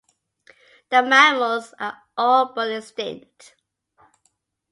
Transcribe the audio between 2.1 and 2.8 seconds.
all but